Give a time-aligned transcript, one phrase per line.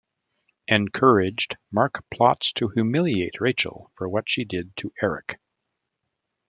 [0.67, 5.39] Encouraged, Mark plots to humiliate Rachel for what she did to Eric.